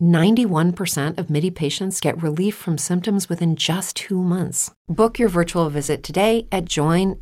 91% 0.00 1.18
of 1.18 1.28
MIDI 1.30 1.50
patients 1.50 2.00
get 2.00 2.22
relief 2.22 2.54
from 2.54 2.78
symptoms 2.78 3.28
within 3.28 3.56
just 3.56 3.96
two 3.96 4.22
months. 4.22 4.72
Book 4.88 5.18
your 5.18 5.28
virtual 5.28 5.68
visit 5.70 6.02
today 6.02 6.46
at 6.52 6.64
joinmidi.com. 6.66 7.16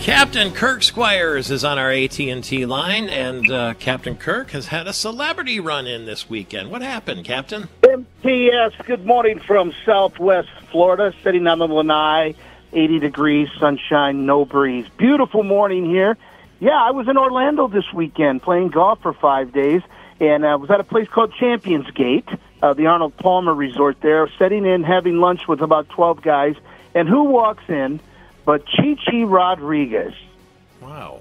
Captain 0.00 0.50
Kirk 0.52 0.82
Squires 0.82 1.50
is 1.50 1.62
on 1.62 1.78
our 1.78 1.92
AT&T 1.92 2.64
line, 2.64 3.10
and 3.10 3.50
uh, 3.50 3.74
Captain 3.74 4.16
Kirk 4.16 4.52
has 4.52 4.68
had 4.68 4.86
a 4.86 4.94
celebrity 4.94 5.60
run 5.60 5.86
in 5.86 6.06
this 6.06 6.30
weekend. 6.30 6.70
What 6.70 6.80
happened, 6.80 7.26
Captain? 7.26 7.68
MTS, 7.82 8.72
good 8.86 9.04
morning 9.04 9.38
from 9.40 9.74
Southwest 9.84 10.48
Florida, 10.70 11.12
sitting 11.22 11.46
on 11.46 11.58
the 11.58 11.68
Lanai, 11.68 12.34
80 12.72 12.98
degrees, 12.98 13.48
sunshine, 13.58 14.24
no 14.24 14.46
breeze. 14.46 14.86
Beautiful 14.96 15.42
morning 15.42 15.84
here. 15.84 16.16
Yeah, 16.60 16.80
I 16.80 16.90
was 16.92 17.08
in 17.08 17.16
Orlando 17.16 17.68
this 17.68 17.90
weekend 17.92 18.42
playing 18.42 18.68
golf 18.68 19.00
for 19.02 19.12
five 19.12 19.52
days, 19.52 19.82
and 20.20 20.46
I 20.46 20.52
uh, 20.52 20.58
was 20.58 20.70
at 20.70 20.78
a 20.78 20.84
place 20.84 21.08
called 21.08 21.32
Champions 21.34 21.90
Gate, 21.90 22.28
uh, 22.62 22.74
the 22.74 22.86
Arnold 22.86 23.16
Palmer 23.16 23.54
Resort 23.54 24.00
there, 24.00 24.30
sitting 24.38 24.66
in, 24.66 24.84
having 24.84 25.18
lunch 25.18 25.48
with 25.48 25.62
about 25.62 25.88
12 25.88 26.22
guys, 26.22 26.56
and 26.94 27.08
who 27.08 27.24
walks 27.24 27.64
in? 27.68 28.00
but 28.44 28.66
Chichi 28.66 29.24
Rodriguez. 29.24 30.12
Wow. 30.80 31.20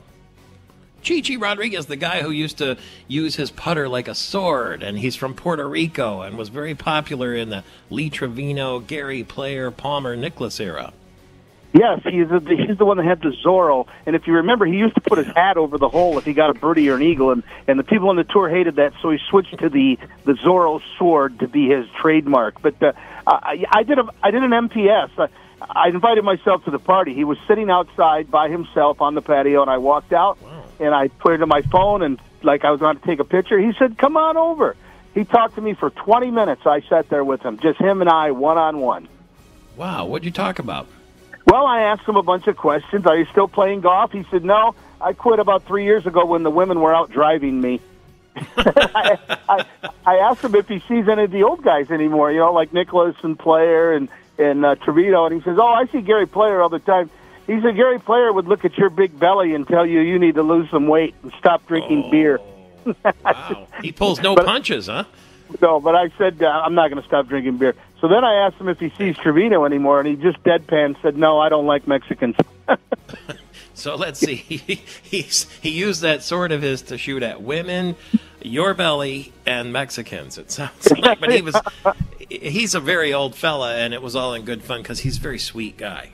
Chichi 1.02 1.38
Rodriguez, 1.38 1.86
the 1.86 1.96
guy 1.96 2.22
who 2.24 2.32
used 2.32 2.58
to 2.58 2.78
use 3.08 3.36
his 3.36 3.52
putter 3.52 3.88
like 3.88 4.08
a 4.08 4.16
sword, 4.16 4.82
and 4.82 4.98
he's 4.98 5.16
from 5.16 5.34
Puerto 5.34 5.68
Rico 5.68 6.22
and 6.22 6.38
was 6.38 6.50
very 6.50 6.76
popular 6.76 7.34
in 7.36 7.50
the 7.50 7.64
Lee 7.92 8.10
Trevino, 8.10 8.80
Gary 8.80 9.24
Player, 9.24 9.72
Palmer, 9.72 10.16
Nicklaus 10.16 10.60
era. 10.60 10.92
Yes, 11.72 12.02
he's 12.04 12.28
the, 12.28 12.40
he's 12.68 12.78
the 12.78 12.86
one 12.86 12.98
that 12.98 13.06
had 13.06 13.22
the 13.22 13.36
Zorro, 13.46 13.88
and 14.08 14.16
if 14.16 14.26
you 14.26 14.34
remember, 14.34 14.66
he 14.66 14.78
used 14.78 14.96
to 14.96 15.02
put 15.02 15.20
his 15.20 15.28
hat 15.28 15.56
over 15.56 15.78
the 15.78 15.88
hole 15.88 16.18
if 16.18 16.26
he 16.26 16.34
got 16.34 16.50
a 16.50 16.54
birdie 16.56 16.90
or 16.90 16.96
an 16.96 17.04
eagle, 17.04 17.32
and 17.32 17.44
and 17.68 17.78
the 17.78 17.84
people 17.84 18.10
on 18.10 18.16
the 18.16 18.24
tour 18.24 18.50
hated 18.50 18.78
that, 18.78 18.94
so 19.02 19.12
he 19.12 19.20
switched 19.30 19.58
to 19.60 19.70
the 19.70 20.00
the 20.26 20.34
Zorro 20.34 20.82
sword 20.98 21.40
to 21.40 21.48
be 21.48 21.70
his 21.70 21.86
trademark. 22.02 22.60
But 22.62 22.82
uh, 22.82 22.94
I, 23.28 23.66
I 23.72 23.84
did 23.84 24.00
a 24.00 24.10
I 24.24 24.32
did 24.32 24.42
an 24.42 24.50
MPS. 24.50 25.12
Uh, 25.16 25.28
I 25.62 25.90
invited 25.90 26.24
myself 26.24 26.66
to 26.66 26.72
the 26.72 26.80
party. 26.80 27.14
He 27.14 27.24
was 27.24 27.38
sitting 27.48 27.70
outside 27.70 28.32
by 28.32 28.50
himself 28.50 29.02
on 29.02 29.14
the 29.14 29.22
patio, 29.22 29.62
and 29.62 29.70
I 29.70 29.78
walked 29.78 30.12
out 30.12 30.42
wow. 30.42 30.64
and 30.80 30.96
I 30.96 31.10
put 31.10 31.34
it 31.34 31.42
in 31.42 31.50
my 31.50 31.62
phone 31.62 32.02
and 32.02 32.20
like 32.42 32.66
I 32.66 32.72
was 32.72 32.80
going 32.80 32.98
to 32.98 33.06
take 33.06 33.20
a 33.20 33.26
picture. 33.26 33.60
He 33.60 33.74
said, 33.78 33.96
"Come 33.98 34.18
on 34.18 34.38
over." 34.38 34.76
He 35.14 35.24
talked 35.24 35.56
to 35.56 35.62
me 35.62 35.74
for 35.74 35.90
20 35.90 36.32
minutes. 36.32 36.62
I 36.66 36.82
sat 36.82 37.10
there 37.10 37.24
with 37.24 37.42
him, 37.42 37.60
just 37.60 37.80
him 37.80 38.02
and 38.02 38.10
I, 38.10 38.32
one 38.32 38.58
on 38.58 38.80
one. 38.80 39.08
Wow, 39.76 40.06
what'd 40.06 40.26
you 40.26 40.32
talk 40.32 40.60
about? 40.60 40.88
Well, 41.50 41.66
I 41.66 41.82
asked 41.82 42.08
him 42.08 42.16
a 42.16 42.22
bunch 42.22 42.46
of 42.46 42.58
questions. 42.58 43.08
Are 43.08 43.18
you 43.18 43.26
still 43.26 43.48
playing 43.48 43.82
golf? 43.82 44.12
He 44.12 44.24
said, 44.30 44.46
"No, 44.46 44.76
I 45.02 45.14
quit 45.14 45.40
about 45.40 45.66
three 45.66 45.84
years 45.84 46.06
ago 46.06 46.24
when 46.26 46.44
the 46.44 46.52
women 46.52 46.80
were 46.80 46.94
out 46.94 47.12
driving 47.12 47.60
me." 47.60 47.82
I, 48.58 49.18
I, 49.50 49.66
I 50.06 50.18
asked 50.18 50.44
him 50.44 50.54
if 50.54 50.68
he 50.68 50.80
sees 50.88 51.08
any 51.08 51.24
of 51.24 51.32
the 51.32 51.44
old 51.44 51.64
guys 51.64 51.90
anymore, 51.90 52.32
you 52.32 52.38
know, 52.38 52.54
like 52.54 52.72
Nicklaus 52.72 53.16
and 53.24 53.38
Player 53.38 53.94
and 53.94 54.10
in 54.38 54.64
uh, 54.64 54.76
Trevino, 54.76 55.26
and 55.26 55.36
he 55.36 55.42
says, 55.42 55.58
"Oh, 55.60 55.68
I 55.68 55.88
see 55.88 56.02
Gary 56.02 56.28
Player 56.28 56.62
all 56.62 56.70
the 56.70 56.80
time." 56.80 57.10
He 57.48 57.60
said 57.62 57.76
Gary 57.76 58.00
Player 58.00 58.32
would 58.32 58.46
look 58.46 58.64
at 58.64 58.78
your 58.78 58.92
big 58.92 59.18
belly 59.20 59.56
and 59.56 59.68
tell 59.68 59.86
you 59.86 60.02
you 60.02 60.20
need 60.20 60.36
to 60.36 60.44
lose 60.44 60.70
some 60.70 60.88
weight 60.88 61.16
and 61.24 61.34
stop 61.40 61.66
drinking 61.66 62.04
oh, 62.06 62.12
beer. 62.12 62.40
wow, 63.26 63.68
he 63.82 63.92
pulls 63.92 64.22
no 64.22 64.36
but, 64.36 64.46
punches, 64.46 64.86
huh? 64.86 65.06
No, 65.60 65.80
but 65.80 65.96
I 65.96 66.10
said 66.18 66.44
uh, 66.44 66.48
I'm 66.48 66.76
not 66.76 66.92
going 66.92 67.02
to 67.02 67.08
stop 67.08 67.28
drinking 67.28 67.58
beer. 67.58 67.74
So 68.02 68.08
then 68.08 68.24
I 68.24 68.46
asked 68.46 68.56
him 68.56 68.70
if 68.70 68.80
he 68.80 68.92
sees 68.98 69.18
Trevino 69.18 69.66
anymore, 69.66 70.00
and 70.00 70.08
he 70.08 70.16
just 70.16 70.42
deadpan 70.44 71.02
said, 71.02 71.18
"No, 71.18 71.40
I 71.40 71.50
don't 71.50 71.66
like 71.66 71.88
Mexicans." 71.88 72.36
so 73.74 73.96
let's 73.96 74.20
see. 74.20 74.36
He, 74.48 74.82
he's, 75.04 75.52
he 75.62 75.70
used 75.72 76.02
that 76.02 76.24
sword 76.24 76.52
of 76.52 76.62
his 76.62 76.84
to 76.84 76.98
shoot 76.98 77.24
at 77.24 77.42
women, 77.42 77.96
your 78.42 78.74
belly, 78.74 79.34
and 79.46 79.74
Mexicans. 79.74 80.38
It 80.38 80.52
sounds 80.52 80.92
like, 80.98 81.20
but 81.20 81.32
he 81.32 81.42
was 81.42 81.56
he's 82.30 82.76
a 82.76 82.80
very 82.80 83.14
old 83.14 83.36
fella, 83.36 83.76
and 83.76 83.94
it 83.94 84.02
was 84.02 84.16
all 84.16 84.34
in 84.34 84.46
good 84.46 84.64
fun 84.64 84.82
because 84.82 85.00
he's 85.00 85.18
a 85.18 85.22
very 85.22 85.40
sweet 85.40 85.78
guy. 85.78 86.12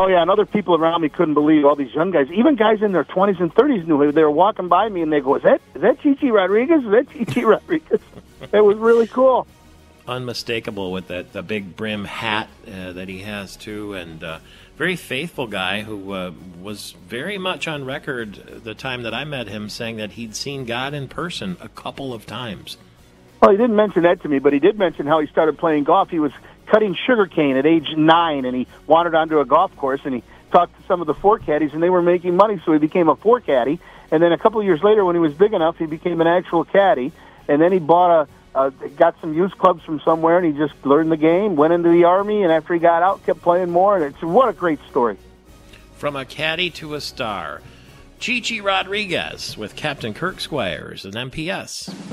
Oh 0.00 0.06
yeah, 0.06 0.22
and 0.22 0.30
other 0.30 0.46
people 0.46 0.74
around 0.74 1.02
me 1.02 1.10
couldn't 1.10 1.34
believe 1.34 1.66
all 1.66 1.76
these 1.76 1.92
young 1.94 2.10
guys, 2.10 2.30
even 2.32 2.56
guys 2.56 2.80
in 2.80 2.92
their 2.92 3.04
twenties 3.04 3.36
and 3.38 3.52
thirties 3.52 3.86
knew 3.86 4.10
they 4.12 4.22
were 4.22 4.30
walking 4.30 4.68
by 4.68 4.88
me 4.88 5.02
and 5.02 5.12
they 5.12 5.20
go, 5.20 5.34
"Is 5.34 5.42
that 5.42 5.60
is 5.74 5.82
that 5.82 6.00
Chichi 6.00 6.30
Rodriguez? 6.30 6.84
Is 6.84 6.90
that 6.90 7.10
Chichi 7.10 7.44
Rodriguez?" 7.44 8.00
it 8.52 8.64
was 8.64 8.78
really 8.78 9.06
cool. 9.06 9.46
Unmistakable 10.06 10.90
with 10.90 11.08
that 11.08 11.32
the 11.32 11.42
big 11.42 11.76
brim 11.76 12.04
hat 12.04 12.48
uh, 12.66 12.92
that 12.92 13.08
he 13.08 13.20
has 13.20 13.54
too, 13.54 13.94
and 13.94 14.24
uh, 14.24 14.38
very 14.76 14.96
faithful 14.96 15.46
guy 15.46 15.82
who 15.82 16.12
uh, 16.12 16.32
was 16.60 16.96
very 17.06 17.38
much 17.38 17.68
on 17.68 17.84
record 17.84 18.34
the 18.64 18.74
time 18.74 19.04
that 19.04 19.14
I 19.14 19.22
met 19.22 19.46
him, 19.46 19.68
saying 19.68 19.98
that 19.98 20.12
he'd 20.12 20.34
seen 20.34 20.64
God 20.64 20.92
in 20.92 21.06
person 21.06 21.56
a 21.60 21.68
couple 21.68 22.12
of 22.12 22.26
times. 22.26 22.78
Well, 23.40 23.52
he 23.52 23.56
didn't 23.56 23.76
mention 23.76 24.02
that 24.02 24.22
to 24.22 24.28
me, 24.28 24.40
but 24.40 24.52
he 24.52 24.58
did 24.58 24.76
mention 24.76 25.06
how 25.06 25.20
he 25.20 25.28
started 25.28 25.56
playing 25.56 25.84
golf. 25.84 26.10
He 26.10 26.18
was 26.18 26.32
cutting 26.66 26.96
sugarcane 27.06 27.56
at 27.56 27.66
age 27.66 27.94
nine, 27.96 28.44
and 28.44 28.56
he 28.56 28.66
wandered 28.88 29.14
onto 29.14 29.38
a 29.38 29.44
golf 29.44 29.76
course, 29.76 30.00
and 30.04 30.14
he 30.14 30.22
talked 30.50 30.76
to 30.80 30.86
some 30.86 31.00
of 31.00 31.06
the 31.06 31.14
fore 31.14 31.38
caddies, 31.38 31.74
and 31.74 31.82
they 31.82 31.90
were 31.90 32.02
making 32.02 32.34
money, 32.34 32.60
so 32.64 32.72
he 32.72 32.78
became 32.78 33.08
a 33.08 33.14
fore 33.14 33.40
caddy. 33.40 33.78
And 34.10 34.22
then 34.22 34.32
a 34.32 34.38
couple 34.38 34.58
of 34.60 34.66
years 34.66 34.82
later, 34.82 35.04
when 35.04 35.14
he 35.14 35.20
was 35.20 35.32
big 35.32 35.52
enough, 35.52 35.78
he 35.78 35.86
became 35.86 36.20
an 36.20 36.26
actual 36.26 36.64
caddy, 36.64 37.12
and 37.46 37.62
then 37.62 37.72
he 37.72 37.78
bought 37.78 38.22
a, 38.22 38.28
uh, 38.54 38.70
got 38.96 39.20
some 39.20 39.34
youth 39.34 39.52
clubs 39.58 39.82
from 39.84 40.00
somewhere, 40.00 40.38
and 40.38 40.46
he 40.46 40.52
just 40.52 40.74
learned 40.84 41.10
the 41.10 41.16
game, 41.16 41.56
went 41.56 41.72
into 41.72 41.90
the 41.90 42.04
army, 42.04 42.42
and 42.42 42.52
after 42.52 42.74
he 42.74 42.80
got 42.80 43.02
out, 43.02 43.24
kept 43.24 43.42
playing 43.42 43.70
more. 43.70 43.96
And 43.96 44.04
it's 44.04 44.22
what 44.22 44.48
a 44.48 44.52
great 44.52 44.78
story. 44.90 45.16
From 45.96 46.16
a 46.16 46.24
caddy 46.24 46.70
to 46.70 46.94
a 46.94 47.00
star, 47.00 47.62
Chichi 48.18 48.60
Rodriguez 48.60 49.56
with 49.56 49.76
Captain 49.76 50.14
Kirk 50.14 50.40
Squires 50.40 51.04
and 51.04 51.14
MPS. 51.14 51.92